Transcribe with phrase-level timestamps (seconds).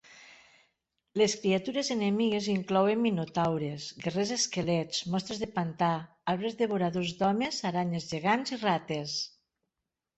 [1.21, 5.93] Les criatures enemigues inclouen minotaures, guerrers esquelets, monstres de pantà,
[6.37, 9.19] arbres devoradors d'homes, aranyes gegants i rates.